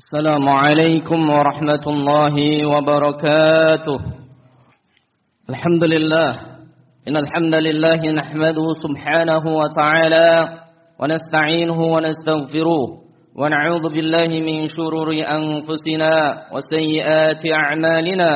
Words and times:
السلام 0.00 0.48
عليكم 0.48 1.20
ورحمة 1.30 1.84
الله 1.86 2.36
وبركاته. 2.72 3.98
الحمد 5.50 5.84
لله. 5.84 6.30
إن 7.08 7.16
الحمد 7.16 7.54
لله 7.54 8.00
نحمده 8.20 8.66
سبحانه 8.84 9.44
وتعالى 9.60 10.28
ونستعينه 11.00 11.80
ونستغفره 11.94 12.82
ونعوذ 13.36 13.84
بالله 13.92 14.28
من 14.48 14.66
شرور 14.72 15.08
أنفسنا 15.36 16.12
وسيئات 16.52 17.42
أعمالنا. 17.52 18.32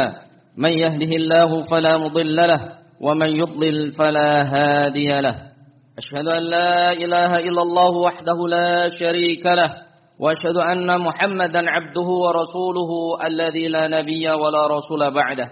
من 0.56 0.72
يهده 0.84 1.12
الله 1.16 1.50
فلا 1.70 1.96
مضل 1.96 2.36
له 2.36 2.60
ومن 3.00 3.30
يضلل 3.40 3.92
فلا 3.92 4.30
هادي 4.52 5.08
له. 5.08 5.36
أشهد 5.98 6.26
أن 6.28 6.42
لا 6.42 6.92
إله 6.92 7.32
إلا 7.38 7.62
الله 7.66 7.92
وحده 8.06 8.38
لا 8.52 8.84
شريك 9.00 9.46
له. 9.46 9.83
وأشهد 10.18 10.56
أن 10.56 11.00
محمدا 11.06 11.60
عبده 11.74 12.08
ورسوله 12.24 12.90
الذي 13.26 13.68
لا 13.68 13.84
نبي 13.86 14.30
ولا 14.30 14.66
رسول 14.66 15.14
بعده. 15.14 15.48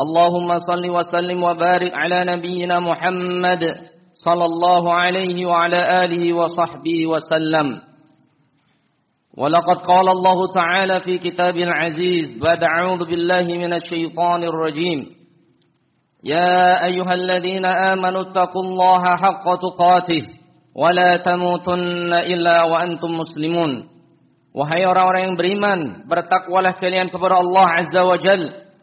اللهم 0.00 0.48
صل 0.56 0.90
وسلم 0.90 1.42
وبارك 1.42 1.92
على 1.94 2.36
نبينا 2.36 2.78
محمد 2.78 3.62
صلى 4.12 4.44
الله 4.44 4.94
عليه 4.94 5.46
وعلى 5.46 5.80
آله 6.04 6.36
وصحبه 6.36 7.06
وسلم. 7.06 7.80
ولقد 9.36 9.76
قال 9.86 10.08
الله 10.08 10.38
تعالى 10.54 11.00
في 11.04 11.18
كتابه 11.18 11.62
العزيز 11.62 12.38
بعد 12.38 12.64
أعوذ 12.64 13.04
بالله 13.04 13.44
من 13.44 13.72
الشيطان 13.74 14.42
الرجيم. 14.44 15.16
يا 16.24 16.84
أيها 16.88 17.14
الذين 17.14 17.66
آمنوا 17.92 18.20
اتقوا 18.20 18.62
الله 18.62 19.04
حق 19.16 19.44
تقاته. 19.54 20.22
Tamutunna 21.24 22.28
illa 22.28 22.68
wa 22.68 22.76
antum 22.84 23.16
muslimun. 23.16 23.88
Wahai 24.52 24.84
orang-orang 24.84 25.32
yang 25.32 25.36
beriman, 25.36 25.80
bertakwalah 26.08 26.76
kalian 26.80 27.08
kepada 27.12 27.40
Allah 27.40 27.80
Azza 27.80 28.04
wa 28.04 28.16
Jal 28.16 28.40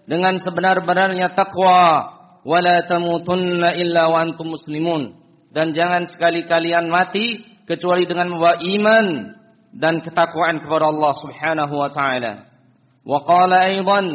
dengan 0.09 0.37
sebenar-benarnya 0.37 1.33
takwa. 1.33 2.13
Wala 2.43 2.81
tamutunna 2.85 3.77
illa 3.77 4.09
wa 4.09 4.21
antum 4.25 4.53
muslimun. 4.53 5.17
Dan 5.53 5.73
jangan 5.77 6.09
sekali 6.09 6.49
kalian 6.49 6.89
mati 6.89 7.41
kecuali 7.69 8.09
dengan 8.09 8.33
membawa 8.33 8.57
iman 8.57 9.05
dan 9.73 10.01
ketakwaan 10.01 10.61
kepada 10.61 10.89
Allah 10.89 11.13
Subhanahu 11.13 11.73
wa 11.77 11.89
taala. 11.93 12.49
Wa 13.05 13.21
qala 13.25 13.69
aidan 13.69 14.05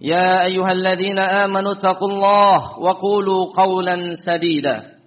ya 0.00 0.48
ayyuhalladzina 0.48 1.48
amanu 1.48 1.76
taqullaha 1.76 2.80
wa 2.80 2.92
qulu 2.96 3.52
qawlan 3.52 4.16
sadida. 4.16 4.97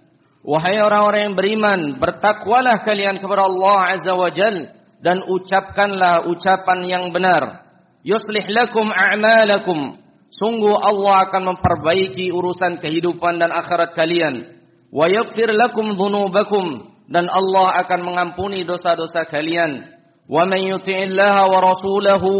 Wahai 0.42 0.82
orang-orang 0.82 1.30
yang 1.30 1.36
beriman, 1.38 1.80
bertakwalah 2.02 2.82
kalian 2.82 3.22
kepada 3.22 3.46
Allah 3.46 3.94
Azza 3.94 4.12
wa 4.18 4.26
Jal 4.34 4.74
dan 4.98 5.22
ucapkanlah 5.22 6.26
ucapan 6.26 6.78
yang 6.82 7.04
benar. 7.14 7.62
Yuslih 8.02 8.42
lakum 8.50 8.90
a'malakum. 8.90 10.02
Sungguh 10.32 10.74
Allah 10.74 11.30
akan 11.30 11.54
memperbaiki 11.54 12.34
urusan 12.34 12.82
kehidupan 12.82 13.38
dan 13.38 13.54
akhirat 13.54 13.94
kalian. 13.94 14.58
Wa 14.90 15.06
yaghfir 15.06 15.54
lakum 15.54 15.94
dhunubakum 15.94 16.90
dan 17.06 17.30
Allah 17.30 17.78
akan 17.86 18.00
mengampuni 18.02 18.66
dosa-dosa 18.66 19.22
kalian. 19.30 19.86
Wa 20.26 20.42
man 20.42 20.58
yuti'illaha 20.58 21.46
wa 21.46 21.58
rasulahu 21.62 22.32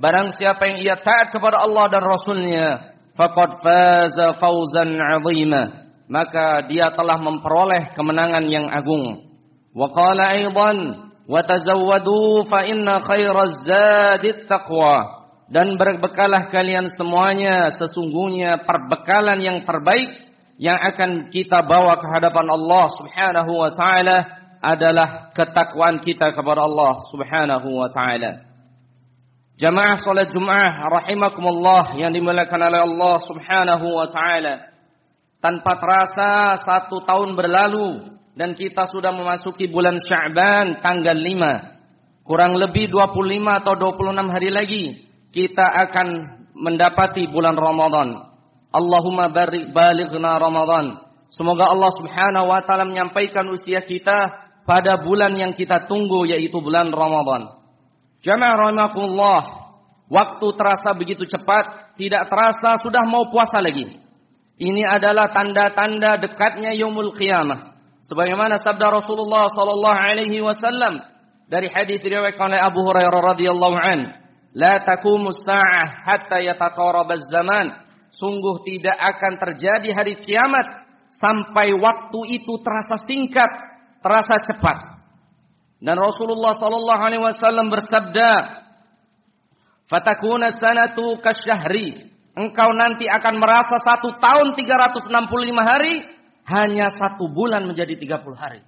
barang 0.00 0.32
siapa 0.32 0.72
yang 0.72 0.78
ia 0.80 0.96
taat 1.00 1.32
kepada 1.32 1.60
Allah 1.60 1.84
dan 1.92 2.02
Rasulnya 2.04 2.68
faqad 3.12 3.60
faza 3.60 4.36
fawzan 4.40 4.96
'azima 4.96 5.89
maka 6.10 6.66
dia 6.66 6.90
telah 6.90 7.22
memperoleh 7.22 7.94
kemenangan 7.94 8.42
yang 8.50 8.66
agung. 8.66 9.30
Wa 9.70 9.86
qala 9.94 10.34
aidan 10.34 11.06
wa 11.30 11.40
tazawwadu 11.46 12.42
fa 12.50 12.66
inna 12.66 12.98
khairaz 12.98 13.62
zadit 13.62 14.50
taqwa. 14.50 15.22
Dan 15.46 15.78
berbekalah 15.78 16.50
kalian 16.50 16.90
semuanya 16.90 17.70
sesungguhnya 17.74 18.66
perbekalan 18.66 19.38
yang 19.38 19.62
terbaik 19.62 20.30
yang 20.58 20.78
akan 20.78 21.30
kita 21.30 21.62
bawa 21.62 21.98
ke 21.98 22.06
hadapan 22.06 22.46
Allah 22.54 22.86
Subhanahu 22.90 23.52
wa 23.54 23.70
taala 23.70 24.18
adalah 24.62 25.32
ketakwaan 25.32 26.02
kita 26.02 26.30
kepada 26.36 26.66
Allah 26.66 27.02
Subhanahu 27.06 27.68
wa 27.70 27.88
taala. 27.90 28.50
Jamaah 29.58 29.98
salat 29.98 30.30
Jumat 30.30 30.86
rahimakumullah 30.86 31.98
yang 31.98 32.14
dimuliakan 32.14 32.60
oleh 32.70 32.80
Allah 32.86 33.14
Subhanahu 33.26 33.86
wa 33.90 34.06
taala. 34.06 34.69
Tanpa 35.40 35.80
terasa 35.80 36.60
satu 36.60 37.00
tahun 37.00 37.32
berlalu 37.32 38.12
dan 38.36 38.52
kita 38.52 38.84
sudah 38.84 39.08
memasuki 39.08 39.72
bulan 39.72 39.96
Sya'ban 39.96 40.84
tanggal 40.84 41.16
5. 41.16 42.28
Kurang 42.28 42.60
lebih 42.60 42.92
25 42.92 43.48
atau 43.48 43.72
26 43.72 44.34
hari 44.36 44.50
lagi 44.52 44.84
kita 45.32 45.64
akan 45.64 46.08
mendapati 46.52 47.24
bulan 47.32 47.56
Ramadan. 47.56 48.20
Allahumma 48.68 49.32
barik 49.32 49.72
balighna 49.72 50.36
Ramadan. 50.36 51.08
Semoga 51.32 51.72
Allah 51.72 51.90
Subhanahu 51.94 52.50
wa 52.52 52.60
taala 52.60 52.84
menyampaikan 52.84 53.48
usia 53.48 53.80
kita 53.80 54.44
pada 54.68 55.00
bulan 55.00 55.32
yang 55.34 55.56
kita 55.56 55.88
tunggu 55.88 56.28
yaitu 56.28 56.60
bulan 56.60 56.92
Ramadan. 56.92 57.56
Jamaah 58.20 58.68
rahimakumullah, 58.68 59.40
waktu 60.12 60.46
terasa 60.52 60.92
begitu 60.92 61.24
cepat, 61.24 61.96
tidak 61.96 62.28
terasa 62.28 62.76
sudah 62.76 63.08
mau 63.08 63.32
puasa 63.32 63.56
lagi. 63.64 64.09
Ini 64.60 64.84
adalah 64.84 65.32
tanda-tanda 65.32 66.20
dekatnya 66.20 66.76
yaumul 66.76 67.16
qiyamah. 67.16 67.80
Sebagaimana 68.04 68.60
sabda 68.60 68.92
Rasulullah 68.92 69.48
sallallahu 69.48 69.96
alaihi 70.04 70.44
wasallam 70.44 71.00
dari 71.48 71.72
hadis 71.72 72.04
riwayat 72.04 72.36
oleh 72.36 72.60
Abu 72.60 72.84
Hurairah 72.84 73.24
radhiyallahu 73.32 73.78
an, 73.80 74.20
"La 74.52 74.84
taqumu 74.84 75.32
sa'ah 75.32 76.04
hatta 76.04 76.44
yataqarraba 76.44 77.16
zaman." 77.24 77.88
Sungguh 78.12 78.60
tidak 78.66 78.98
akan 79.00 79.38
terjadi 79.38 79.96
hari 79.96 80.18
kiamat 80.20 80.84
sampai 81.08 81.72
waktu 81.72 82.20
itu 82.42 82.58
terasa 82.60 83.00
singkat, 83.00 83.48
terasa 84.04 84.44
cepat. 84.44 85.00
Dan 85.80 85.96
Rasulullah 85.96 86.52
sallallahu 86.52 87.00
alaihi 87.00 87.22
wasallam 87.24 87.72
bersabda, 87.72 88.60
"Fatakuna 89.88 90.52
sanatu 90.52 91.16
kasyahri." 91.22 92.12
Engkau 92.38 92.70
nanti 92.74 93.10
akan 93.10 93.34
merasa 93.38 93.78
satu 93.82 94.14
tahun 94.18 94.54
365 94.54 95.10
hari 95.58 95.94
hanya 96.50 96.90
satu 96.90 97.30
bulan 97.30 97.66
menjadi 97.66 97.94
30 97.94 98.22
hari. 98.34 98.60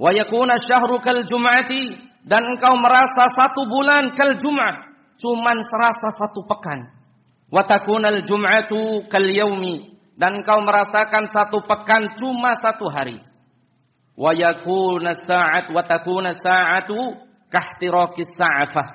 Wa 0.00 0.10
yakuna 0.16 0.56
syahru 0.56 0.96
kal 1.04 1.20
dan 2.20 2.42
engkau 2.56 2.74
merasa 2.80 3.28
satu 3.28 3.68
bulan 3.68 4.16
kal 4.16 4.32
jum'ah 4.36 4.96
cuman 5.20 5.60
serasa 5.60 6.08
satu 6.12 6.44
pekan. 6.48 6.88
Wa 7.52 7.66
takunal 7.66 8.24
jum'atu 8.24 9.10
kal 9.10 9.26
yaumi 9.28 9.92
dan 10.16 10.40
engkau 10.40 10.64
merasakan 10.64 11.28
satu 11.28 11.64
pekan 11.64 12.16
cuma 12.16 12.56
satu 12.56 12.88
hari. 12.88 13.20
Wa 14.16 14.32
yakuna 14.36 15.16
sa'at 15.16 15.68
wa 15.72 15.82
takuna 15.84 16.32
sa'atu 16.32 17.28
kahtirakis 17.48 18.30
sa'afah 18.36 18.88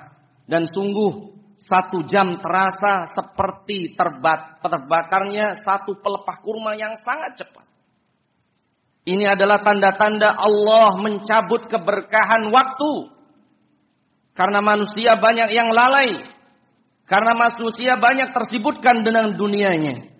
dan 0.46 0.64
sungguh 0.66 1.35
satu 1.56 2.04
jam 2.04 2.38
terasa 2.38 3.08
seperti 3.08 3.96
terbat, 3.96 4.60
terbakarnya 4.60 5.56
satu 5.56 5.96
pelepah 5.98 6.38
kurma 6.44 6.76
yang 6.76 6.94
sangat 6.94 7.42
cepat. 7.42 7.66
Ini 9.06 9.38
adalah 9.38 9.62
tanda-tanda 9.62 10.34
Allah 10.34 10.98
mencabut 10.98 11.70
keberkahan 11.70 12.50
waktu. 12.50 13.14
Karena 14.34 14.58
manusia 14.58 15.14
banyak 15.16 15.48
yang 15.54 15.70
lalai. 15.70 16.26
Karena 17.06 17.38
manusia 17.38 17.94
banyak 17.94 18.34
tersibutkan 18.34 19.06
dengan 19.06 19.38
dunianya. 19.38 20.10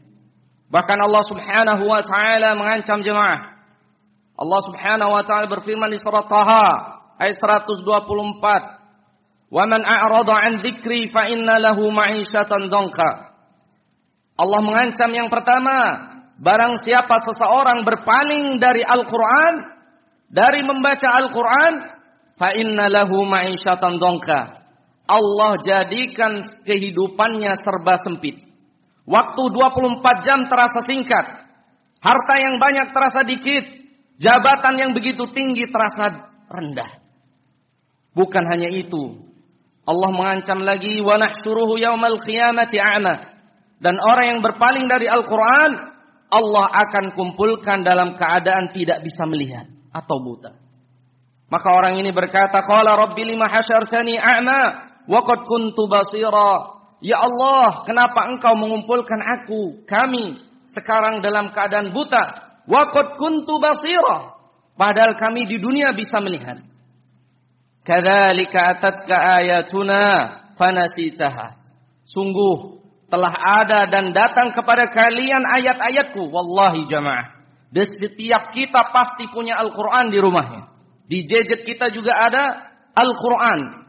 Bahkan 0.71 0.99
Allah 1.03 1.23
subhanahu 1.27 1.82
wa 1.82 2.03
ta'ala 2.03 2.55
mengancam 2.55 3.03
jemaah. 3.03 3.59
Allah 4.39 4.61
subhanahu 4.71 5.11
wa 5.11 5.23
ta'ala 5.27 5.50
berfirman 5.50 5.91
di 5.91 5.99
surat 5.99 6.31
Taha 6.31 6.69
ayat 7.19 7.35
124. 7.35 8.75
"Waman 9.46 9.82
a'rada 9.87 10.34
'an 10.43 10.62
zikri 10.62 11.06
fa 11.10 11.31
inna 11.31 11.58
lahu 11.62 11.90
ma'isyatan. 11.94 12.66
Allah 14.37 14.60
mengancam 14.60 15.10
yang 15.14 15.32
pertama, 15.32 15.76
barang 16.37 16.76
siapa 16.82 17.22
seseorang 17.25 17.87
berpaling 17.87 18.60
dari 18.60 18.84
Al-Qur'an, 18.84 19.54
dari 20.28 20.60
membaca 20.66 21.08
Al-Qur'an, 21.14 21.75
fa 22.37 22.52
inna 22.52 22.90
lahu 22.90 23.25
ma'isyatan. 23.25 23.96
Allah 25.06 25.52
jadikan 25.62 26.43
kehidupannya 26.66 27.54
serba 27.54 27.94
sempit. 28.02 28.43
Waktu 29.06 29.43
24 29.54 30.26
jam 30.26 30.50
terasa 30.50 30.82
singkat. 30.82 31.46
Harta 32.02 32.34
yang 32.43 32.58
banyak 32.58 32.90
terasa 32.90 33.22
dikit. 33.22 33.64
Jabatan 34.19 34.75
yang 34.82 34.90
begitu 34.98 35.31
tinggi 35.31 35.70
terasa 35.70 36.34
rendah. 36.50 36.98
Bukan 38.19 38.44
hanya 38.50 38.66
itu. 38.75 39.25
Allah 39.87 40.11
mengancam 40.11 40.67
lagi 40.67 40.99
wa 40.99 41.15
nahsyuruhu 41.15 41.79
yaumal 41.79 42.19
qiyamati 42.19 42.83
a'ma. 42.83 43.38
Dan 43.79 44.03
orang 44.03 44.37
yang 44.37 44.41
berpaling 44.43 44.91
dari 44.91 45.06
Al-Qur'an, 45.06 45.73
Allah 46.27 46.67
akan 46.75 47.15
kumpulkan 47.15 47.87
dalam 47.87 48.19
keadaan 48.19 48.75
tidak 48.75 48.99
bisa 49.06 49.23
melihat 49.31 49.71
atau 49.94 50.19
buta. 50.19 50.59
Maka 51.47 51.69
orang 51.71 52.03
ini 52.03 52.11
berkata, 52.11 52.59
"Qala 52.67 52.99
rabbi 52.99 53.23
lima 53.23 53.47
hasyartani 53.47 54.19
a'ma 54.19 54.61
wa 55.06 55.21
qad 55.23 55.47
kuntu 55.47 55.87
basira." 55.87 56.75
Ya 56.99 57.23
Allah, 57.23 57.87
kenapa 57.87 58.27
engkau 58.27 58.59
mengumpulkan 58.59 59.23
aku, 59.23 59.87
kami 59.87 60.35
sekarang 60.67 61.23
dalam 61.23 61.55
keadaan 61.55 61.94
buta? 61.94 62.25
Wa 62.67 62.91
qad 62.91 63.15
kuntu 63.15 63.62
basira. 63.62 64.35
Padahal 64.75 65.15
kami 65.15 65.47
di 65.47 65.62
dunia 65.62 65.94
bisa 65.94 66.19
melihat. 66.19 66.59
Kadzalika 67.87 68.75
atatka 68.75 69.15
ayatuna 69.38 70.03
fanasitaha. 70.59 71.55
Sungguh 72.03 72.83
telah 73.06 73.31
ada 73.62 73.87
dan 73.87 74.11
datang 74.11 74.50
kepada 74.50 74.91
kalian 74.91 75.47
ayat-ayatku. 75.47 76.27
Wallahi 76.27 76.83
jamaah. 76.91 77.38
Dan 77.71 77.87
setiap 77.87 78.50
kita 78.50 78.91
pasti 78.91 79.31
punya 79.31 79.55
Al-Quran 79.62 80.11
di 80.11 80.19
rumahnya. 80.19 80.67
Di 81.06 81.23
gadget 81.23 81.62
kita 81.62 81.94
juga 81.94 82.19
ada 82.19 82.75
Al-Quran. 82.99 83.87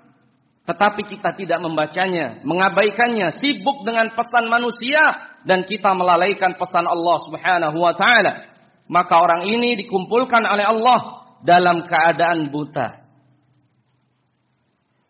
Tetapi 0.67 1.01
kita 1.07 1.31
tidak 1.33 1.63
membacanya, 1.63 2.43
mengabaikannya, 2.43 3.33
sibuk 3.33 3.87
dengan 3.87 4.11
pesan 4.13 4.51
manusia 4.51 4.99
dan 5.47 5.63
kita 5.63 5.95
melalaikan 5.95 6.59
pesan 6.59 6.85
Allah 6.85 7.17
Subhanahu 7.23 7.77
wa 7.79 7.95
taala. 7.95 8.51
Maka 8.91 9.15
orang 9.15 9.47
ini 9.47 9.79
dikumpulkan 9.79 10.43
oleh 10.43 10.67
Allah 10.67 10.99
dalam 11.41 11.87
keadaan 11.87 12.51
buta. 12.51 13.06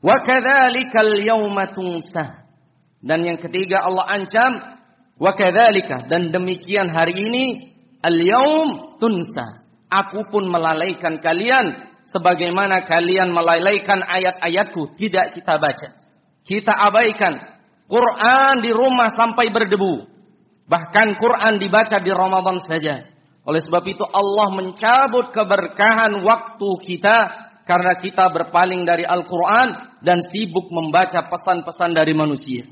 Wa 0.08 0.24
kadzalikal. 0.24 1.20
Dan 3.04 3.20
yang 3.28 3.38
ketiga 3.44 3.84
Allah 3.84 4.06
ancam 4.08 4.52
wa 5.20 5.32
dan 6.08 6.32
demikian 6.32 6.88
hari 6.88 7.28
ini 7.28 7.46
al-yaum. 8.00 8.96
Aku 9.88 10.20
pun 10.32 10.48
melalaikan 10.48 11.20
kalian 11.20 11.92
sebagaimana 12.08 12.88
kalian 12.88 13.36
melalaikan 13.36 14.00
ayat-ayatku 14.04 14.96
tidak 14.96 15.36
kita 15.36 15.60
baca. 15.60 15.90
Kita 16.48 16.72
abaikan 16.72 17.60
Quran 17.92 18.64
di 18.64 18.72
rumah 18.72 19.12
sampai 19.12 19.52
berdebu. 19.52 20.08
Bahkan 20.68 21.08
Quran 21.20 21.60
dibaca 21.60 22.00
di 22.00 22.12
Ramadan 22.12 22.60
saja. 22.64 23.04
Oleh 23.48 23.64
sebab 23.64 23.84
itu 23.88 24.04
Allah 24.04 24.52
mencabut 24.52 25.32
keberkahan 25.32 26.20
waktu 26.20 26.70
kita 26.84 27.47
karena 27.68 28.00
kita 28.00 28.32
berpaling 28.32 28.88
dari 28.88 29.04
Al-Quran 29.04 30.00
dan 30.00 30.24
sibuk 30.24 30.72
membaca 30.72 31.28
pesan-pesan 31.28 31.92
dari 31.92 32.16
manusia. 32.16 32.64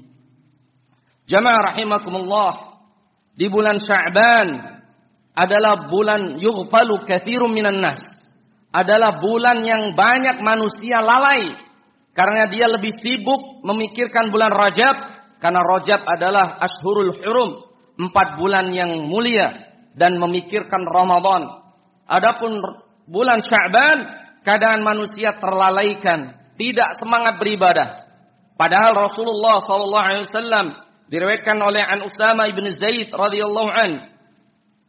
Jamaah 1.28 1.76
rahimakumullah, 1.76 2.54
di 3.36 3.52
bulan 3.52 3.76
Sya'ban 3.76 4.48
adalah 5.36 5.92
bulan 5.92 6.40
yughfalu 6.40 7.04
kathirun 7.04 7.52
minan 7.52 7.84
nas. 7.84 8.16
Adalah 8.72 9.20
bulan 9.20 9.60
yang 9.64 9.96
banyak 9.96 10.40
manusia 10.40 11.04
lalai 11.04 11.56
karena 12.16 12.48
dia 12.48 12.68
lebih 12.72 12.96
sibuk 12.96 13.64
memikirkan 13.64 14.32
bulan 14.32 14.52
Rajab 14.52 14.96
karena 15.40 15.62
Rajab 15.64 16.02
adalah 16.08 16.60
ashurul 16.64 17.12
hurum, 17.12 17.52
empat 18.00 18.40
bulan 18.40 18.72
yang 18.72 19.08
mulia 19.12 19.52
dan 19.96 20.16
memikirkan 20.20 20.88
Ramadan. 20.88 21.44
Adapun 22.08 22.60
bulan 23.08 23.44
Sya'ban 23.44 24.25
keadaan 24.46 24.86
manusia 24.86 25.34
terlalaikan, 25.42 26.38
tidak 26.56 26.94
semangat 26.96 27.42
beribadah. 27.42 28.06
Padahal 28.56 28.96
Rasulullah 28.96 29.60
sallallahu 29.60 30.06
alaihi 30.06 30.28
wasallam 30.30 30.68
diriwayatkan 31.12 31.58
oleh 31.60 31.84
An 31.84 32.06
Usama 32.08 32.48
ibn 32.48 32.70
Zaid 32.72 33.12
radhiyallahu 33.12 33.72
an, 33.74 33.92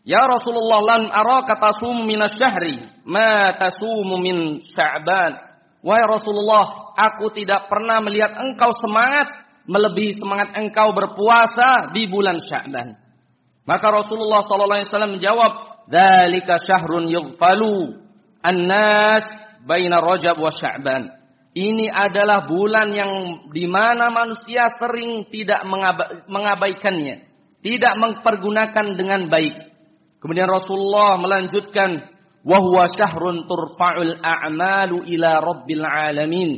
"Ya 0.06 0.22
Rasulullah 0.22 0.80
lan 0.84 1.02
araka 1.10 1.58
tasum 1.58 2.06
min 2.06 2.22
syahri 2.30 2.84
ma 3.08 3.56
tasumu 3.58 4.20
min 4.22 4.62
Sya'ban." 4.62 5.42
Wahai 5.82 6.06
Rasulullah, 6.06 6.94
aku 6.94 7.34
tidak 7.34 7.66
pernah 7.66 7.98
melihat 8.02 8.38
engkau 8.38 8.70
semangat 8.70 9.46
melebihi 9.66 10.14
semangat 10.14 10.54
engkau 10.54 10.94
berpuasa 10.94 11.90
di 11.90 12.06
bulan 12.06 12.38
Sya'ban. 12.38 12.94
Maka 13.66 13.86
Rasulullah 13.90 14.46
sallallahu 14.46 14.78
alaihi 14.78 14.90
wasallam 14.94 15.12
menjawab, 15.18 15.52
"Dzalika 15.90 16.54
syahrun 16.62 17.10
yughfalu 17.10 17.98
an-nas 18.46 19.26
baina 19.66 19.98
Rajab 19.98 20.38
wa 20.38 20.48
Sya'ban. 20.48 21.10
Ini 21.56 21.88
adalah 21.88 22.46
bulan 22.46 22.92
yang 22.92 23.12
di 23.50 23.64
mana 23.66 24.12
manusia 24.12 24.68
sering 24.76 25.26
tidak 25.32 25.64
mengabaikannya, 26.28 27.26
tidak 27.64 27.94
mempergunakan 27.96 28.86
dengan 28.94 29.26
baik. 29.26 29.54
Kemudian 30.20 30.52
Rasulullah 30.52 31.16
melanjutkan, 31.16 32.12
"Wa 32.44 32.86
syahrun 32.92 33.48
turfa'ul 33.48 34.20
a'malu 34.20 35.08
ila 35.16 35.40
rabbil 35.40 35.84
alamin." 35.84 36.50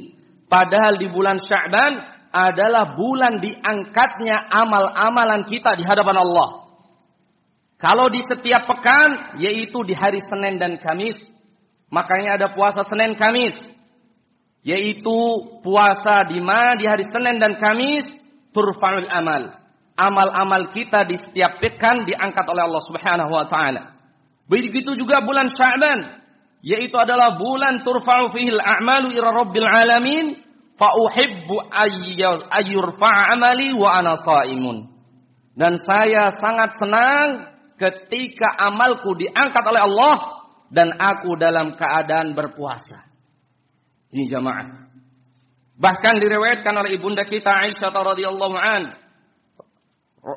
Padahal 0.51 0.99
di 0.99 1.07
bulan 1.07 1.39
Sya'ban 1.39 1.93
adalah 2.35 2.99
bulan 2.99 3.39
diangkatnya 3.39 4.51
amal-amalan 4.51 5.47
kita 5.47 5.79
di 5.79 5.85
hadapan 5.87 6.27
Allah. 6.27 6.69
Kalau 7.79 8.11
di 8.11 8.19
setiap 8.19 8.67
pekan, 8.67 9.39
yaitu 9.39 9.87
di 9.87 9.95
hari 9.95 10.19
Senin 10.19 10.59
dan 10.59 10.83
Kamis, 10.83 11.38
Makanya 11.89 12.37
ada 12.37 12.53
puasa 12.53 12.85
Senin 12.85 13.17
Kamis. 13.17 13.57
Yaitu 14.67 15.19
puasa 15.65 16.29
di 16.29 16.43
mana 16.45 16.77
di 16.77 16.85
hari 16.85 17.07
Senin 17.07 17.41
dan 17.41 17.57
Kamis 17.57 18.05
turfa'ul 18.53 19.09
amal. 19.09 19.57
Amal-amal 19.99 20.71
kita 20.71 21.03
di 21.09 21.19
setiap 21.19 21.59
pekan 21.59 22.07
diangkat 22.07 22.47
oleh 22.47 22.63
Allah 22.71 22.83
Subhanahu 22.87 23.33
wa 23.35 23.47
taala. 23.51 23.99
Begitu 24.47 24.95
juga 24.95 25.21
bulan 25.27 25.51
Sya'ban, 25.51 26.23
yaitu 26.63 26.95
adalah 26.95 27.35
bulan 27.35 27.83
turfa'u 27.83 28.31
fihil 28.31 28.63
a'malu 28.63 29.11
ila 29.19 29.43
rabbil 29.43 29.67
alamin 29.67 30.27
fa 30.79 30.95
uhibbu 30.95 31.67
ayyurfa'a 32.55 33.35
amali 33.35 33.75
wa 33.75 33.91
ana 33.99 34.15
shaimun. 34.15 34.87
Dan 35.59 35.75
saya 35.75 36.31
sangat 36.31 36.79
senang 36.79 37.51
ketika 37.75 38.55
amalku 38.71 39.19
diangkat 39.19 39.67
oleh 39.67 39.83
Allah 39.83 40.38
dan 40.69 40.97
aku 40.97 41.37
dalam 41.41 41.77
keadaan 41.77 42.37
berpuasa. 42.37 43.05
Ini 44.13 44.25
jamaah. 44.29 44.89
Bahkan 45.79 46.15
diriwayatkan 46.19 46.75
oleh 46.75 46.97
ibunda 46.97 47.23
kita 47.29 47.53
Aisyah 47.53 47.93
radhiyallahu 47.93 48.57
an. 48.59 48.83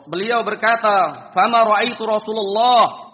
Beliau 0.08 0.46
berkata, 0.46 1.29
"Fama 1.34 1.65
raaitu 1.65 2.05
Rasulullah 2.05 3.12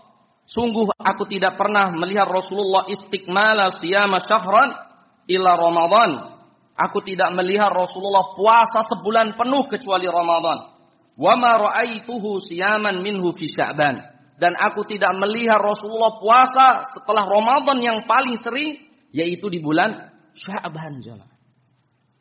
Sungguh 0.48 0.96
aku 0.96 1.28
tidak 1.28 1.60
pernah 1.60 1.92
melihat 1.92 2.24
Rasulullah 2.24 2.88
istiqmala 2.88 3.68
siyama 3.76 4.16
syahran 4.24 4.80
ila 5.28 5.52
Ramadan. 5.60 6.40
Aku 6.72 7.04
tidak 7.04 7.36
melihat 7.36 7.68
Rasulullah 7.68 8.32
puasa 8.32 8.80
sebulan 8.88 9.36
penuh 9.36 9.68
kecuali 9.68 10.08
Ramadan. 10.08 10.72
Wa 11.20 11.36
ma 11.36 11.52
ra'aituhu 11.60 12.40
siyaman 12.40 13.04
minhu 13.04 13.36
fi 13.36 13.44
Sya'ban 13.44 14.17
dan 14.38 14.54
aku 14.54 14.86
tidak 14.86 15.18
melihat 15.18 15.58
Rasulullah 15.58 16.22
puasa 16.22 16.86
setelah 16.86 17.26
Ramadan 17.26 17.82
yang 17.82 17.98
paling 18.06 18.38
sering 18.38 18.78
yaitu 19.10 19.50
di 19.50 19.58
bulan 19.58 20.14
Sya'ban 20.38 21.02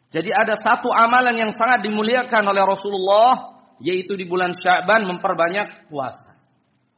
Jadi 0.09 0.31
ada 0.33 0.57
satu 0.57 0.89
amalan 0.89 1.37
yang 1.37 1.53
sangat 1.53 1.85
dimuliakan 1.85 2.41
oleh 2.49 2.65
Rasulullah 2.65 3.57
yaitu 3.85 4.17
di 4.17 4.25
bulan 4.25 4.57
Sya'ban 4.57 5.05
memperbanyak 5.05 5.93
puasa. 5.93 6.37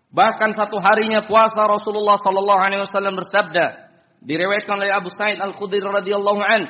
Bahkan 0.09 0.55
satu 0.55 0.79
harinya 0.79 1.27
puasa 1.27 1.67
Rasulullah 1.67 2.17
sallallahu 2.17 2.61
alaihi 2.63 2.83
wasallam 2.87 3.19
bersabda 3.19 3.91
diriwayatkan 4.23 4.79
oleh 4.79 4.95
Abu 4.95 5.11
Sa'id 5.11 5.37
Al-Khudri 5.43 5.83
radhiyallahu 5.83 6.43
an, 6.43 6.63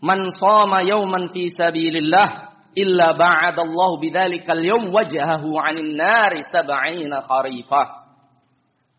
"Man 0.00 0.30
shama 0.32 0.86
yawman 0.86 1.28
fi 1.34 1.50
sabilillah 1.50 2.49
illa 2.76 3.16
ba'adallahu 3.18 3.98
bidzalikal 3.98 4.62
yawm 4.62 4.94
wajhahu 4.94 5.58
'anil 5.58 5.96
nari 5.98 6.42
sab'ina 6.46 7.24
kharifah. 7.26 7.86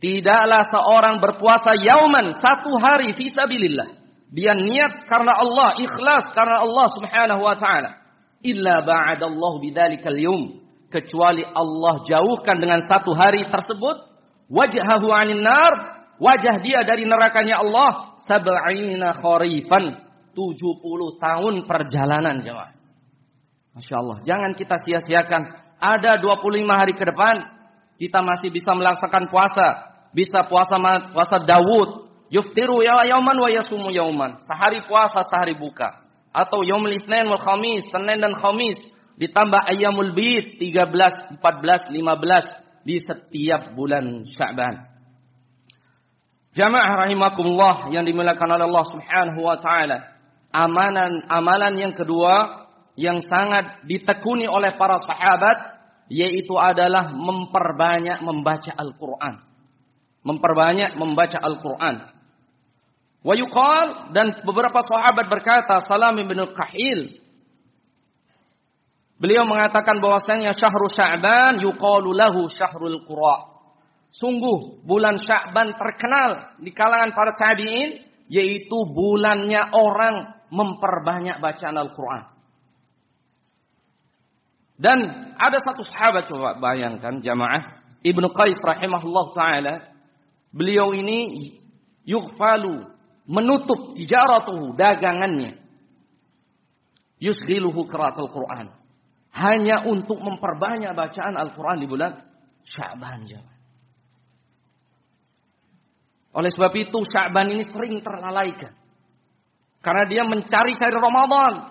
Tidaklah 0.01 0.65
seorang 0.65 1.21
berpuasa 1.21 1.77
yauman 1.77 2.33
satu 2.33 2.73
hari 2.81 3.13
fi 3.13 3.29
sabilillah. 3.29 4.01
Dia 4.31 4.57
niat 4.57 5.05
karena 5.05 5.37
Allah, 5.37 5.77
ikhlas 5.77 6.31
karena 6.33 6.63
Allah 6.63 6.87
Subhanahu 6.89 7.41
wa 7.45 7.55
taala. 7.55 8.01
Illa 8.41 8.81
ba'adallahu 8.81 9.61
bidzalikal 9.61 10.17
yawm 10.17 10.57
kecuali 10.89 11.45
Allah 11.45 12.01
jauhkan 12.03 12.57
dengan 12.57 12.81
satu 12.81 13.13
hari 13.13 13.45
tersebut 13.45 14.09
wajhahu 14.49 15.07
'anil 15.13 15.45
nar, 15.45 15.73
wajah 16.17 16.59
dia 16.59 16.81
dari 16.81 17.05
nerakanya 17.05 17.61
Allah 17.61 18.17
sab'ina 18.25 19.15
kharifan 19.21 20.01
70 20.33 21.21
tahun 21.21 21.53
perjalanan 21.69 22.41
jemaah. 22.41 22.80
Masya 23.71 23.95
Allah. 23.97 24.17
Jangan 24.23 24.51
kita 24.53 24.75
sia-siakan. 24.75 25.41
Ada 25.79 26.19
25 26.19 26.67
hari 26.67 26.93
ke 26.93 27.03
depan. 27.07 27.35
Kita 27.95 28.19
masih 28.19 28.51
bisa 28.51 28.75
melaksanakan 28.75 29.31
puasa. 29.31 29.67
Bisa 30.11 30.43
puasa 30.45 30.75
puasa 31.11 31.39
Dawud. 31.39 32.11
Yuftiru 32.31 32.79
ya 32.79 33.03
yauman 33.07 33.35
wa 33.35 33.49
yasumu 33.51 33.91
yauman. 33.91 34.39
Sehari 34.39 34.83
puasa, 34.87 35.23
sehari 35.23 35.55
buka. 35.55 36.03
Atau 36.31 36.63
yaumul 36.63 36.95
itsnain 36.95 37.27
wal 37.27 37.39
khamis, 37.39 37.91
Senin 37.91 38.23
dan 38.23 38.35
Khamis. 38.39 38.79
Ditambah 39.19 39.67
ayamul 39.67 40.15
bid 40.15 40.57
13, 40.57 41.43
14, 41.43 41.91
15 41.91 42.87
di 42.87 42.95
setiap 42.97 43.75
bulan 43.75 44.23
Sya'ban. 44.23 44.91
Jamaah 46.51 47.07
rahimakumullah 47.07 47.87
yang 47.95 48.03
dimuliakan 48.03 48.59
oleh 48.59 48.65
Allah 48.67 48.85
Subhanahu 48.91 49.39
wa 49.39 49.55
taala. 49.55 49.97
Amalan 50.51 51.23
amalan 51.31 51.73
yang 51.79 51.93
kedua 51.95 52.60
yang 53.01 53.17
sangat 53.25 53.81
ditekuni 53.89 54.45
oleh 54.45 54.77
para 54.77 55.01
sahabat 55.01 55.81
yaitu 56.11 56.53
adalah 56.53 57.09
memperbanyak 57.09 58.21
membaca 58.21 58.77
Al-Qur'an. 58.77 59.41
Memperbanyak 60.21 61.01
membaca 61.01 61.41
Al-Qur'an. 61.41 61.95
Wa 63.25 63.33
yuqal 63.33 64.13
dan 64.13 64.45
beberapa 64.45 64.81
sahabat 64.85 65.25
berkata 65.25 65.81
Salam 65.81 66.21
bin 66.21 66.37
Qahil 66.53 67.21
Beliau 69.21 69.45
mengatakan 69.45 70.01
bahwasanya 70.01 70.49
syahrul 70.49 70.89
Sya'ban 70.89 71.61
yuqalu 71.61 72.17
lahu 72.17 72.49
syahrul 72.49 73.05
Qura. 73.05 73.53
Sungguh 74.09 74.81
bulan 74.81 75.21
Sya'ban 75.21 75.77
terkenal 75.77 76.57
di 76.57 76.73
kalangan 76.73 77.13
para 77.13 77.37
tabi'in 77.37 78.01
yaitu 78.33 78.77
bulannya 78.89 79.77
orang 79.77 80.41
memperbanyak 80.49 81.37
bacaan 81.37 81.77
Al-Qur'an. 81.77 82.40
Dan 84.81 84.97
ada 85.37 85.57
satu 85.61 85.85
sahabat 85.85 86.25
coba 86.25 86.57
bayangkan 86.57 87.21
jamaah 87.21 87.85
Ibnu 88.01 88.33
Qais 88.33 88.57
rahimahullah 88.57 89.25
taala 89.29 89.73
beliau 90.49 90.89
ini 90.97 91.53
yughfalu 92.01 92.89
menutup 93.29 93.93
tijaratuhu 93.93 94.73
dagangannya 94.73 95.61
yusghiluhu 97.21 97.85
qiraatul 97.85 98.33
Qur'an 98.33 98.73
hanya 99.31 99.85
untuk 99.85 100.17
memperbanyak 100.17 100.97
bacaan 100.97 101.37
Al-Qur'an 101.37 101.77
di 101.77 101.87
bulan 101.87 102.17
Sya'ban 102.65 103.21
jamaah. 103.29 103.59
Oleh 106.41 106.51
sebab 106.51 106.73
itu 106.75 106.99
Sya'ban 107.05 107.53
ini 107.53 107.63
sering 107.63 108.01
terlalaikan. 108.01 108.75
Karena 109.79 110.03
dia 110.09 110.23
mencari 110.27 110.75
cari 110.75 110.95
Ramadan. 110.95 111.70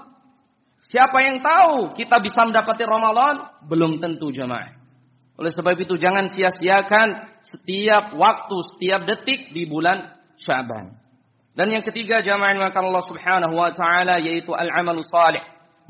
Siapa 0.80 1.18
yang 1.20 1.44
tahu 1.44 1.92
kita 1.92 2.18
bisa 2.24 2.40
mendapati 2.48 2.88
Ramadan? 2.88 3.62
Belum 3.68 4.00
tentu 4.00 4.32
jemaah. 4.32 4.80
Oleh 5.40 5.52
sebab 5.52 5.76
itu 5.76 5.96
jangan 5.96 6.28
sia-siakan 6.28 7.40
setiap 7.40 8.12
waktu, 8.16 8.56
setiap 8.68 9.08
detik 9.08 9.56
di 9.56 9.64
bulan 9.64 10.12
Sya'ban. 10.36 11.00
Dan 11.56 11.72
yang 11.72 11.84
ketiga 11.84 12.24
jamaah 12.24 12.56
yang 12.56 12.72
Allah 12.72 13.04
Subhanahu 13.04 13.54
wa 13.56 13.72
taala 13.72 14.20
yaitu 14.20 14.52
al-amalus 14.52 15.08
salih. 15.08 15.40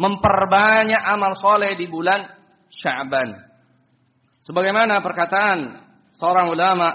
Memperbanyak 0.00 1.02
amal 1.02 1.34
soleh 1.34 1.74
di 1.74 1.86
bulan 1.90 2.30
Sya'ban. 2.70 3.50
Sebagaimana 4.40 5.02
perkataan 5.04 5.84
seorang 6.16 6.48
ulama 6.48 6.88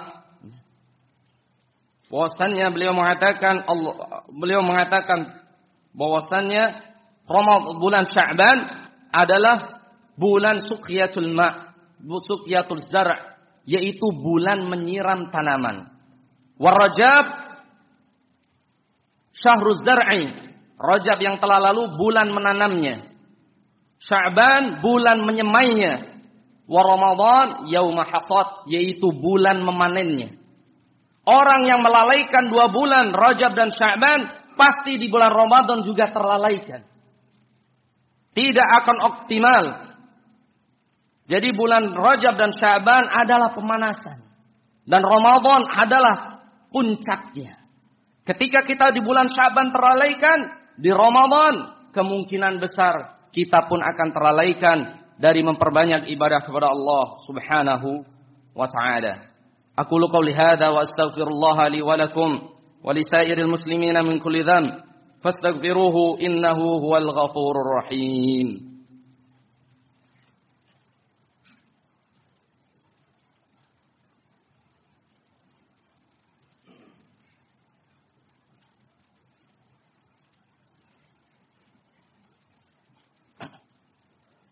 bahwasannya 2.10 2.66
beliau 2.72 2.96
mengatakan 2.96 3.66
Allah 3.68 4.24
beliau 4.32 4.64
mengatakan 4.64 5.44
bahwasannya 5.92 6.95
Ramadan 7.26 7.82
bulan 7.82 8.06
Sya'ban 8.06 8.58
adalah 9.10 9.82
bulan 10.14 10.62
suqiyatul 10.62 11.34
ma, 11.34 11.74
suqiyatul 12.02 12.86
zar' 12.86 13.36
yaitu 13.66 14.08
bulan 14.14 14.70
menyiram 14.70 15.34
tanaman. 15.34 15.90
Warajab 16.56 17.26
syahruz 19.36 19.82
zar'i, 19.84 20.46
Rajab 20.76 21.18
yang 21.24 21.40
telah 21.40 21.72
lalu 21.72 21.96
bulan 21.96 22.30
menanamnya. 22.36 23.10
Sya'ban 23.96 24.84
bulan 24.84 25.24
menyemainya. 25.24 26.20
Wa 26.66 26.82
Ramadan 26.82 27.70
yauma 27.72 28.04
hasad 28.04 28.68
yaitu 28.68 29.08
bulan 29.14 29.64
memanennya. 29.64 30.36
Orang 31.26 31.66
yang 31.66 31.82
melalaikan 31.82 32.52
dua 32.52 32.70
bulan 32.70 33.16
Rajab 33.16 33.58
dan 33.58 33.74
Sya'ban 33.74 34.54
pasti 34.60 35.02
di 35.02 35.10
bulan 35.10 35.34
Ramadan 35.34 35.82
juga 35.82 36.12
terlalaikan 36.14 36.95
tidak 38.36 38.68
akan 38.84 38.98
optimal. 39.00 39.64
Jadi 41.26 41.50
bulan 41.56 41.90
Rajab 41.96 42.38
dan 42.38 42.52
Syaban 42.54 43.10
adalah 43.10 43.56
pemanasan. 43.56 44.22
Dan 44.86 45.02
Ramadan 45.02 45.66
adalah 45.66 46.46
puncaknya. 46.70 47.58
Ketika 48.22 48.62
kita 48.62 48.94
di 48.94 49.02
bulan 49.02 49.26
Syaban 49.26 49.74
terlalaikan, 49.74 50.38
di 50.78 50.92
Ramadan 50.94 51.90
kemungkinan 51.96 52.62
besar 52.62 53.26
kita 53.32 53.66
pun 53.66 53.82
akan 53.82 54.08
terlalaikan 54.12 54.78
dari 55.16 55.42
memperbanyak 55.42 56.12
ibadah 56.12 56.44
kepada 56.44 56.70
Allah 56.70 57.18
Subhanahu 57.24 58.04
wa 58.54 58.68
taala. 58.68 59.32
Aku 59.76 60.00
lu 60.00 60.08
lihada 60.24 60.56
hadza 60.56 60.68
wa 60.72 60.84
astaghfirullah 60.84 61.58
li 61.72 61.84
wa 61.84 61.96
lakum 62.00 62.48
wa 62.84 62.92
li 62.96 63.04
sairil 63.04 63.48
muslimina 63.48 64.04
min 64.04 64.20
kulli. 64.20 64.44
فاستغفروه 65.26 66.20
إنه 66.22 66.58
هو 66.58 66.98
الغفور 66.98 67.56
الرحيم. 67.62 68.76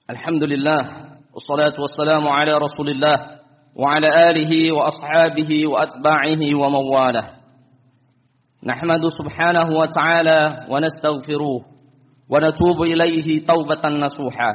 الحمد 0.10 0.44
لله 0.44 0.82
والصلاة 1.34 1.74
والسلام 1.80 2.28
على 2.28 2.58
رسول 2.58 2.90
الله 2.90 3.16
وعلى 3.76 4.08
آله 4.30 4.72
وأصحابه 4.76 5.68
وأتباعه 5.68 6.42
ومن 6.62 6.86
والاه 6.96 7.43
نحمد 8.64 9.04
سبحانه 9.20 9.68
وتعالى 9.80 10.40
ونستغفره 10.72 11.56
ونتوب 12.30 12.80
إليه 12.84 13.46
توبة 13.46 13.84
نصوحا. 14.06 14.52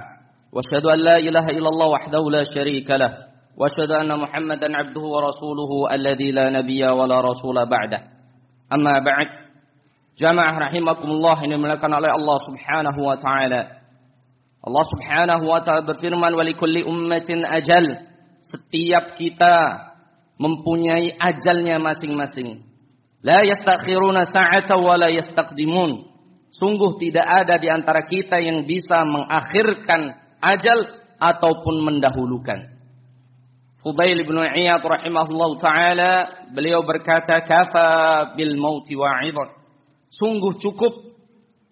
وأشهد 0.52 0.84
أن 0.86 0.98
لا 0.98 1.16
إله 1.20 1.46
إلا 1.58 1.68
الله 1.68 1.88
وحده 1.88 2.22
لا 2.32 2.42
شريك 2.54 2.88
له. 2.90 3.12
وأشهد 3.56 3.90
أن 3.90 4.20
محمدا 4.20 4.68
عبده 4.76 5.04
ورسوله 5.14 5.70
الذي 5.92 6.30
لا 6.32 6.50
نبي 6.50 6.86
ولا 6.88 7.20
رسول 7.20 7.66
بعده. 7.68 8.00
أما 8.72 8.98
بعد 9.04 9.28
جماعة 10.18 10.56
رحمكم 10.58 11.08
الله 11.10 11.44
إن 11.44 11.60
ملكنا 11.60 11.96
على 11.96 12.10
الله 12.14 12.36
سبحانه 12.48 12.96
وتعالى. 13.08 13.60
الله 14.66 14.82
سبحانه 14.82 15.40
وتعالى 15.52 15.86
berfirman 15.86 16.32
ولكل 16.32 16.76
أمة 16.88 17.28
أجل 17.44 18.08
Setiap 18.38 19.18
kita 19.18 19.56
mempunyai 20.40 21.12
ajalnya 21.20 21.76
masing-masing. 21.82 22.67
La 23.22 23.42
yastakhiruna 23.42 24.22
sa'ata 24.22 24.78
wa 24.78 24.94
la 24.94 25.10
yastaqdimun. 25.10 26.06
Sungguh 26.54 26.96
tidak 27.02 27.26
ada 27.26 27.58
di 27.58 27.66
antara 27.66 28.06
kita 28.06 28.38
yang 28.38 28.62
bisa 28.62 29.02
mengakhirkan 29.02 30.16
ajal 30.38 30.78
ataupun 31.18 31.82
mendahulukan. 31.82 32.78
Fudail 33.78 34.26
bin 34.26 34.38
Iyad 34.38 34.82
rahimahullah 34.82 35.50
taala 35.58 36.12
beliau 36.50 36.82
berkata 36.82 37.42
kafa 37.42 37.88
bil 38.34 38.58
mauti 38.58 38.94
wa'idhan. 38.98 39.54
Sungguh 40.10 40.58
cukup 40.58 41.14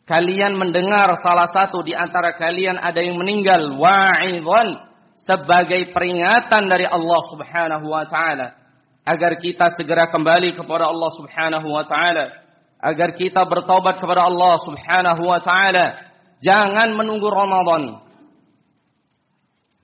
kalian 0.06 0.54
mendengar 0.54 1.10
salah 1.18 1.50
satu 1.50 1.82
di 1.82 1.94
antara 1.98 2.38
kalian 2.38 2.78
ada 2.78 3.02
yang 3.02 3.18
meninggal 3.18 3.74
wa'idhan 3.74 4.86
sebagai 5.18 5.90
peringatan 5.90 6.62
dari 6.70 6.86
Allah 6.86 7.20
Subhanahu 7.26 7.86
wa 7.90 8.06
taala 8.06 8.65
agar 9.06 9.38
kita 9.38 9.70
segera 9.70 10.10
kembali 10.10 10.58
kepada 10.58 10.90
Allah 10.90 11.10
Subhanahu 11.14 11.68
wa 11.70 11.86
taala. 11.86 12.42
Agar 12.82 13.14
kita 13.14 13.46
bertobat 13.46 14.02
kepada 14.02 14.26
Allah 14.26 14.58
Subhanahu 14.58 15.22
wa 15.22 15.38
taala. 15.38 16.10
Jangan 16.42 16.98
menunggu 16.98 17.30
Ramadan. 17.30 18.02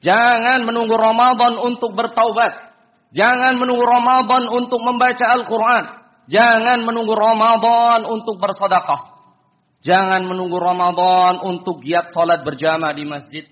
Jangan 0.03 0.67
menunggu 0.67 0.99
Ramadan 0.99 1.63
untuk 1.63 1.95
bertaubat. 1.95 2.75
Jangan 3.15 3.55
menunggu 3.55 3.87
Ramadan 3.87 4.51
untuk 4.51 4.83
membaca 4.83 5.25
Al-Qur'an. 5.31 5.85
Jangan 6.27 6.83
menunggu 6.83 7.15
Ramadan 7.15 8.03
untuk 8.11 8.43
bersedekah. 8.43 9.15
Jangan 9.83 10.27
menunggu 10.27 10.59
Ramadan 10.59 11.39
untuk 11.47 11.79
giat 11.83 12.11
salat 12.11 12.43
berjamaah 12.43 12.95
di 12.95 13.07
masjid. 13.07 13.47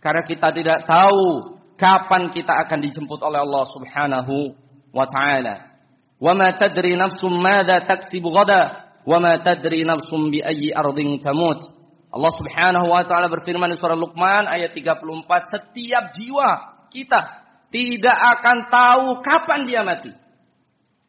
Karena 0.00 0.22
kita 0.24 0.52
tidak 0.52 0.84
tahu 0.84 1.56
kapan 1.80 2.28
kita 2.28 2.52
akan 2.68 2.78
dijemput 2.84 3.20
oleh 3.24 3.40
Allah 3.40 3.64
Subhanahu 3.64 4.65
wa 4.96 5.04
taala. 5.04 5.76
Wa 6.16 6.32
ma 6.32 6.56
tadri 6.56 6.96
nafsum 6.96 7.36
madza 7.36 7.84
taksibu 7.84 8.32
ghada 8.32 8.88
wa 9.04 9.20
ma 9.20 9.36
tadri 9.44 9.84
nafsum 9.84 10.32
bi 10.32 10.40
ayyi 10.40 10.72
ardin 10.72 11.20
tamut. 11.20 11.60
Allah 12.08 12.32
Subhanahu 12.32 12.88
wa 12.88 13.04
taala 13.04 13.28
berfirman 13.28 13.68
di 13.68 13.76
surah 13.76 13.92
Luqman 13.92 14.48
ayat 14.48 14.72
34, 14.72 15.52
setiap 15.52 16.16
jiwa 16.16 16.50
kita 16.88 17.20
tidak 17.68 18.16
akan 18.16 18.56
tahu 18.72 19.06
kapan 19.20 19.68
dia 19.68 19.84
mati. 19.84 20.08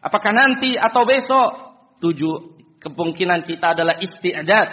Apakah 0.04 0.36
nanti 0.36 0.76
atau 0.76 1.08
besok? 1.08 1.50
Tujuh 1.98 2.60
kemungkinan 2.84 3.48
kita 3.48 3.74
adalah 3.74 3.98
isti'dad, 3.98 4.68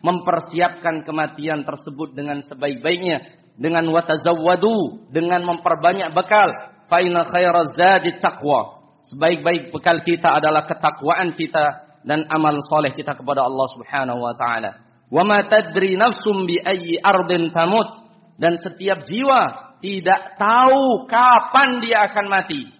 mempersiapkan 0.00 1.04
kematian 1.04 1.66
tersebut 1.66 2.16
dengan 2.16 2.40
sebaik-baiknya 2.40 3.36
dengan 3.60 3.84
watazawwadu 3.92 5.10
dengan 5.12 5.44
memperbanyak 5.44 6.16
bekal 6.16 6.48
fa 6.90 6.98
inna 6.98 7.22
khairaz 7.22 7.78
zadi 7.78 8.18
taqwa 8.18 8.80
Sebaik-baik 9.00 9.72
bekal 9.72 10.04
kita 10.04 10.36
adalah 10.36 10.68
ketakwaan 10.68 11.32
kita 11.32 11.98
dan 12.04 12.28
amal 12.28 12.60
soleh 12.60 12.92
kita 12.92 13.16
kepada 13.16 13.48
Allah 13.48 13.66
Subhanahu 13.72 14.20
wa 14.20 14.34
taala. 14.36 14.84
Wa 15.08 15.24
ma 15.24 15.40
tadri 15.48 15.96
nafsum 15.96 16.44
bi 16.44 16.60
ayyi 16.60 17.00
ardin 17.00 17.48
tamut 17.50 17.88
dan 18.36 18.54
setiap 18.60 19.02
jiwa 19.02 19.72
tidak 19.80 20.36
tahu 20.36 21.08
kapan 21.08 21.80
dia 21.80 22.06
akan 22.12 22.26
mati. 22.28 22.70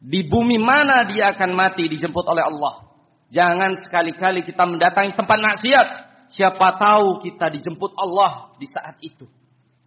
Di 0.00 0.24
bumi 0.24 0.56
mana 0.56 1.04
dia 1.04 1.36
akan 1.36 1.52
mati 1.52 1.84
dijemput 1.86 2.24
oleh 2.24 2.42
Allah. 2.42 2.88
Jangan 3.30 3.76
sekali-kali 3.76 4.42
kita 4.42 4.64
mendatangi 4.64 5.12
tempat 5.12 5.38
maksiat. 5.38 5.88
Siapa 6.32 6.80
tahu 6.80 7.20
kita 7.20 7.52
dijemput 7.52 7.94
Allah 8.00 8.56
di 8.56 8.64
saat 8.64 8.96
itu. 9.04 9.28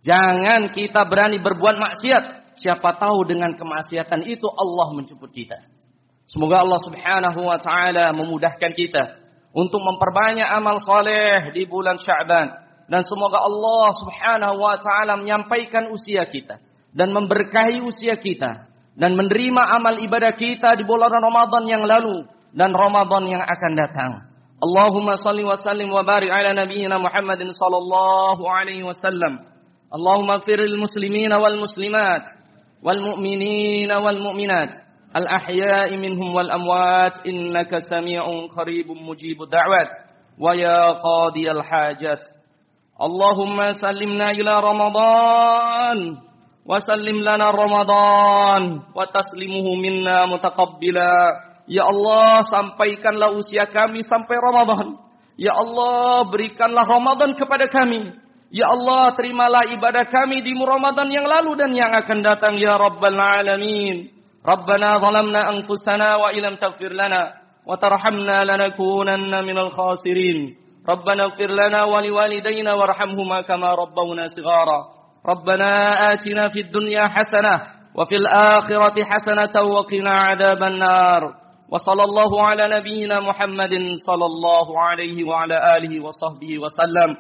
Jangan 0.06 0.70
kita 0.70 1.04
berani 1.10 1.42
berbuat 1.42 1.76
maksiat. 1.82 2.24
Siapa 2.54 2.98
tahu 3.02 3.26
dengan 3.26 3.58
kemaksiatan 3.58 4.26
itu 4.30 4.46
Allah 4.46 4.88
menjemput 4.94 5.34
kita. 5.34 5.58
Semoga 6.24 6.64
Allah 6.64 6.80
Subhanahu 6.80 7.40
wa 7.44 7.58
taala 7.60 8.16
memudahkan 8.16 8.72
kita 8.74 9.04
untuk 9.54 9.84
memperbanyak 9.84 10.48
amal 10.50 10.80
soleh 10.80 11.52
di 11.52 11.68
bulan 11.68 12.00
Sya'ban 12.00 12.48
dan 12.88 13.02
semoga 13.04 13.44
Allah 13.44 13.92
Subhanahu 13.92 14.58
wa 14.58 14.78
taala 14.80 15.20
menyampaikan 15.20 15.92
usia 15.92 16.26
kita 16.26 16.64
dan 16.96 17.12
memberkahi 17.12 17.84
usia 17.84 18.16
kita 18.16 18.70
dan 18.94 19.12
menerima 19.18 19.62
amal 19.78 19.98
ibadah 20.00 20.34
kita 20.38 20.78
di 20.78 20.86
bulan 20.86 21.10
Ramadan 21.10 21.64
yang 21.66 21.84
lalu 21.84 22.26
dan 22.54 22.70
Ramadan 22.70 23.26
yang 23.26 23.44
akan 23.44 23.72
datang. 23.74 24.12
Allahumma 24.64 25.20
salli 25.20 25.44
wa 25.44 25.60
sallim 25.60 25.92
wa 25.92 26.08
barik 26.08 26.32
ala 26.32 26.56
nabiyyina 26.56 26.96
Muhammadin 27.02 27.52
sallallahu 27.52 28.42
alaihi 28.48 28.86
wasallam. 28.86 29.44
Allahumma 29.92 30.40
ighfir 30.40 30.64
lil 30.64 30.80
muslimina 30.80 31.38
wal 31.38 31.60
muslimat 31.60 32.26
والمؤمنين 32.84 33.92
والمؤمنات 33.92 34.74
الأحياء 35.16 35.98
منهم 35.98 36.36
والأموات 36.36 37.16
إنك 37.28 37.72
سميع 37.78 38.24
قريب 38.58 38.88
مجيب 38.92 39.42
الدعوات 39.42 39.92
ويا 40.40 40.92
قاضي 41.00 41.46
الحاجات 41.52 42.24
اللهم 43.02 43.58
سلمنا 43.72 44.28
إلى 44.32 44.54
رمضان 44.54 46.00
وسلم 46.66 47.18
لنا 47.22 47.48
رمضان 47.52 48.64
وتسلمه 48.96 49.66
منا 49.84 50.18
متقبلا 50.34 51.16
Ya 51.64 51.88
الله 51.88 52.44
sampaikanlah 52.44 53.32
usia 53.40 53.64
kami 53.64 54.04
sampai 54.04 54.36
Ramadan. 54.36 55.00
Ya 55.40 55.56
Allah, 55.56 56.28
berikanlah 56.28 56.84
رمضان 56.84 57.40
kepada 57.40 57.72
kami. 57.72 58.20
Ya 58.53 58.65
Allah, 58.65 59.13
terimalah 59.13 59.69
ibadah 59.77 60.09
kami 60.09 60.41
di 60.41 60.57
Ramadan 60.57 61.09
yang 61.13 61.29
lalu 61.29 61.53
dan 61.61 61.71
yang 61.77 61.93
akan 61.93 62.19
datang 62.25 62.57
ya 62.57 62.73
Rabbal 62.81 63.13
Alamin. 63.17 64.09
Rabbana 64.41 64.97
zalamna 64.97 65.53
anfusana 65.53 66.17
wa 66.17 66.33
ilam 66.33 66.57
taghfir 66.57 66.97
lana 66.97 67.37
wa 67.69 67.77
tarhamna 67.77 68.49
lanakunanna 68.49 69.45
minal 69.45 69.69
khasirin. 69.69 70.57
Rabbana 70.89 71.29
ighfir 71.29 71.53
lana 71.53 71.85
wa 71.85 72.01
liwalidayna 72.01 72.73
warhamhuma 72.73 73.45
kama 73.45 73.77
rabbawna 73.77 74.29
sighara. 74.33 74.97
ربنا 75.19 75.71
آتنا 76.15 76.49
في 76.49 76.61
الدنيا 76.71 77.05
حسنة 77.13 77.55
وفي 77.95 78.17
الآخرة 78.17 78.97
حسنة 79.05 79.55
وقنا 79.67 80.11
عذاب 80.15 80.61
النار 80.63 81.23
وصلى 81.69 82.03
الله 82.05 82.33
على 82.47 82.65
نبينا 82.81 83.17
محمد 83.21 83.75
صلى 84.09 84.27
الله 84.27 84.67
عليه 84.81 85.17
وعلى 85.29 85.57
آله 85.77 85.93
وصحبه 86.05 86.53
وسلم 86.65 87.11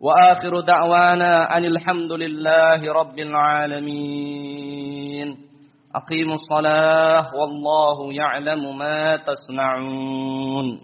وآخر 0.00 0.60
دعوانا 0.60 1.56
أن 1.56 1.64
الحمد 1.64 2.12
لله 2.12 2.80
رب 3.00 3.18
العالمين. 3.18 4.68
أقيموا 5.94 6.32
الصلاة 6.32 7.30
والله 7.34 8.12
يعلم 8.14 8.78
ما 8.78 9.16
تصنعون. 9.26 10.80